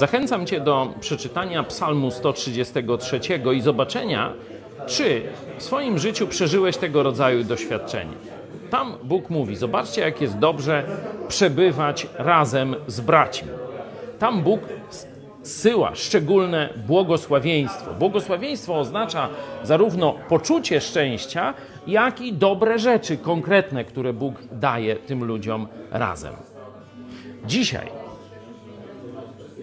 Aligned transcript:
Zachęcam 0.00 0.46
Cię 0.46 0.60
do 0.60 0.94
przeczytania 1.00 1.62
Psalmu 1.62 2.10
133 2.10 3.20
i 3.54 3.60
zobaczenia, 3.60 4.32
czy 4.86 5.22
w 5.58 5.62
swoim 5.62 5.98
życiu 5.98 6.26
przeżyłeś 6.26 6.76
tego 6.76 7.02
rodzaju 7.02 7.44
doświadczenie. 7.44 8.12
Tam 8.70 8.94
Bóg 9.04 9.30
mówi: 9.30 9.56
Zobaczcie, 9.56 10.00
jak 10.00 10.20
jest 10.20 10.38
dobrze 10.38 10.84
przebywać 11.28 12.06
razem 12.18 12.76
z 12.86 13.00
braćmi. 13.00 13.48
Tam 14.18 14.42
Bóg 14.42 14.60
zsyła 15.42 15.94
szczególne 15.94 16.68
błogosławieństwo. 16.86 17.94
Błogosławieństwo 17.98 18.78
oznacza 18.78 19.28
zarówno 19.62 20.14
poczucie 20.28 20.80
szczęścia, 20.80 21.54
jak 21.86 22.20
i 22.20 22.32
dobre 22.32 22.78
rzeczy 22.78 23.16
konkretne, 23.16 23.84
które 23.84 24.12
Bóg 24.12 24.34
daje 24.52 24.96
tym 24.96 25.24
ludziom 25.24 25.68
razem. 25.90 26.34
Dzisiaj 27.46 28.09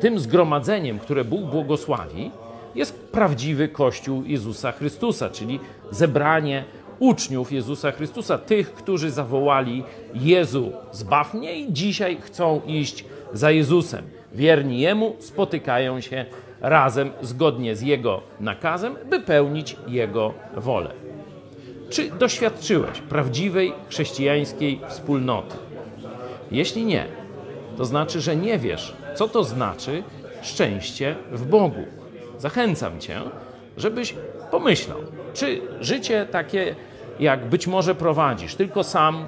tym 0.00 0.18
zgromadzeniem, 0.18 0.98
które 0.98 1.24
Bóg 1.24 1.42
błogosławi, 1.42 2.30
jest 2.74 3.08
prawdziwy 3.08 3.68
Kościół 3.68 4.22
Jezusa 4.26 4.72
Chrystusa, 4.72 5.30
czyli 5.30 5.60
zebranie 5.90 6.64
uczniów 6.98 7.52
Jezusa 7.52 7.92
Chrystusa, 7.92 8.38
tych, 8.38 8.74
którzy 8.74 9.10
zawołali 9.10 9.84
Jezu, 10.14 10.72
zbaw 10.92 11.34
mnie 11.34 11.60
i 11.60 11.72
dzisiaj 11.72 12.16
chcą 12.20 12.60
iść 12.66 13.04
za 13.32 13.50
Jezusem. 13.50 14.04
Wierni 14.32 14.80
Jemu 14.80 15.16
spotykają 15.18 16.00
się 16.00 16.24
razem 16.60 17.10
zgodnie 17.22 17.76
z 17.76 17.82
Jego 17.82 18.20
nakazem, 18.40 18.96
by 19.10 19.20
pełnić 19.20 19.76
Jego 19.86 20.34
wolę. 20.56 20.90
Czy 21.90 22.10
doświadczyłeś 22.10 23.00
prawdziwej 23.00 23.72
chrześcijańskiej 23.88 24.80
wspólnoty? 24.88 25.56
Jeśli 26.50 26.84
nie, 26.84 27.06
to 27.80 27.84
znaczy, 27.84 28.20
że 28.20 28.36
nie 28.36 28.58
wiesz, 28.58 28.92
co 29.14 29.28
to 29.28 29.44
znaczy 29.44 30.02
szczęście 30.42 31.16
w 31.32 31.46
Bogu. 31.46 31.84
Zachęcam 32.38 33.00
Cię, 33.00 33.20
żebyś 33.76 34.14
pomyślał, 34.50 34.98
czy 35.34 35.60
życie 35.80 36.26
takie, 36.30 36.74
jak 37.20 37.46
być 37.46 37.66
może 37.66 37.94
prowadzisz, 37.94 38.54
tylko 38.54 38.84
sam, 38.84 39.26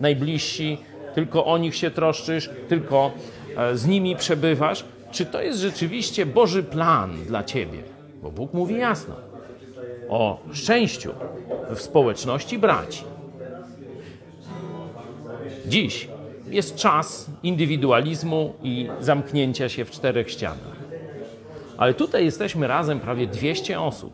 najbliżsi, 0.00 0.78
tylko 1.14 1.44
o 1.44 1.58
nich 1.58 1.76
się 1.76 1.90
troszczysz, 1.90 2.50
tylko 2.68 3.12
e, 3.56 3.76
z 3.76 3.86
nimi 3.86 4.16
przebywasz, 4.16 4.84
czy 5.12 5.26
to 5.26 5.42
jest 5.42 5.58
rzeczywiście 5.58 6.26
Boży 6.26 6.62
plan 6.62 7.24
dla 7.26 7.44
Ciebie? 7.44 7.78
Bo 8.22 8.30
Bóg 8.30 8.52
mówi 8.52 8.78
jasno 8.78 9.14
o 10.08 10.40
szczęściu 10.52 11.10
w 11.70 11.80
społeczności 11.80 12.58
braci. 12.58 13.04
Dziś 15.66 16.08
jest 16.54 16.76
czas 16.76 17.30
indywidualizmu 17.42 18.54
i 18.62 18.88
zamknięcia 19.00 19.68
się 19.68 19.84
w 19.84 19.90
czterech 19.90 20.30
ścianach. 20.30 20.76
Ale 21.76 21.94
tutaj 21.94 22.24
jesteśmy 22.24 22.66
razem 22.66 23.00
prawie 23.00 23.26
200 23.26 23.80
osób 23.80 24.12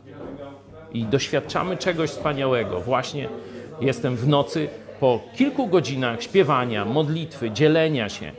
i 0.93 1.05
doświadczamy 1.05 1.77
czegoś 1.77 2.11
wspaniałego. 2.11 2.81
Właśnie 2.81 3.29
jestem 3.81 4.17
w 4.17 4.29
nocy 4.29 4.69
po 5.01 5.21
kilku 5.37 5.67
godzinach 5.67 6.23
śpiewania, 6.23 6.85
modlitwy, 6.85 7.51
dzielenia 7.51 8.09
się. 8.09 8.33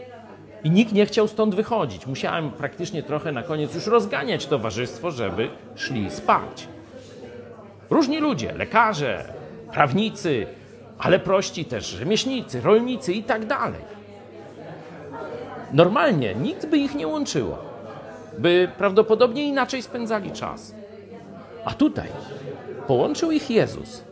I 0.64 0.72
nikt 0.72 0.94
nie 0.94 1.06
chciał 1.06 1.28
stąd 1.28 1.56
wychodzić. 1.56 2.08
Musiałem 2.08 2.52
praktycznie 2.52 3.04
trochę 3.04 3.32
na 3.32 3.44
koniec 3.44 3.76
już 3.76 3.88
rozganiać 3.88 4.46
towarzystwo, 4.46 5.12
żeby 5.12 5.50
szli 5.76 6.10
spać. 6.10 6.68
Różni 7.90 8.20
ludzie, 8.20 8.54
lekarze, 8.54 9.34
prawnicy, 9.72 10.48
ale 11.02 11.20
prości 11.20 11.66
też 11.66 11.86
rzemieślnicy, 11.86 12.62
rolnicy 12.62 13.14
i 13.14 13.24
tak 13.24 13.46
dalej. 13.46 13.82
Normalnie 15.74 16.36
nikt 16.36 16.66
by 16.66 16.78
ich 16.78 16.96
nie 16.96 17.08
łączyło, 17.08 17.58
by 18.38 18.72
prawdopodobnie 18.78 19.44
inaczej 19.44 19.82
spędzali 19.82 20.32
czas. 20.32 20.76
A 21.66 21.74
tutaj 21.74 22.08
połączył 22.88 23.32
ich 23.32 23.50
Jezus 23.50 24.04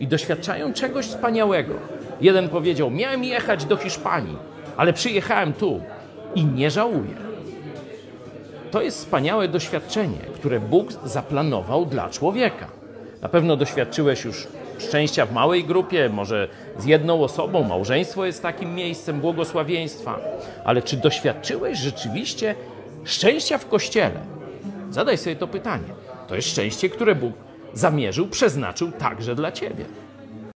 i 0.00 0.06
doświadczają 0.06 0.72
czegoś 0.72 1.06
wspaniałego. 1.06 1.74
Jeden 2.20 2.48
powiedział: 2.48 2.90
Miałem 2.90 3.24
jechać 3.24 3.64
do 3.64 3.76
Hiszpanii, 3.76 4.36
ale 4.76 4.92
przyjechałem 4.92 5.52
tu 5.52 5.80
i 6.34 6.44
nie 6.44 6.70
żałuję. 6.70 7.14
To 8.70 8.82
jest 8.82 8.98
wspaniałe 8.98 9.48
doświadczenie, 9.48 10.18
które 10.34 10.60
Bóg 10.60 10.92
zaplanował 11.04 11.86
dla 11.86 12.10
człowieka. 12.10 12.66
Na 13.22 13.28
pewno 13.28 13.56
doświadczyłeś 13.56 14.24
już 14.24 14.46
szczęścia 14.80 15.26
w 15.26 15.32
małej 15.32 15.64
grupie, 15.64 16.08
może 16.08 16.48
z 16.78 16.84
jedną 16.84 17.22
osobą. 17.22 17.62
Małżeństwo 17.64 18.26
jest 18.26 18.42
takim 18.42 18.74
miejscem 18.74 19.20
błogosławieństwa. 19.20 20.18
Ale 20.64 20.82
czy 20.82 20.96
doświadczyłeś 20.96 21.78
rzeczywiście 21.78 22.54
szczęścia 23.04 23.58
w 23.58 23.68
kościele? 23.68 24.20
Zadaj 24.90 25.18
sobie 25.18 25.36
to 25.36 25.46
pytanie. 25.46 25.88
To 26.28 26.36
jest 26.36 26.48
szczęście, 26.48 26.88
które 26.88 27.14
Bóg 27.14 27.32
zamierzył, 27.74 28.26
przeznaczył 28.26 28.92
także 28.92 29.34
dla 29.34 29.52
ciebie. 29.52 29.84